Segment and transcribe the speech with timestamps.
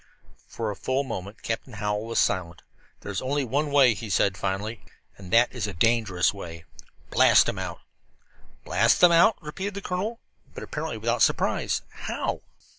[0.47, 2.63] For a full moment Captain Hallowell was silent.
[3.01, 4.83] "There is only one way," he said finally,
[5.15, 6.63] "and that is a dangerous way.
[7.11, 7.81] Blast them out."
[8.65, 10.19] "Blast them out?" repeated the colonel,
[10.55, 11.83] but apparently without surprise.
[11.91, 12.41] "How?"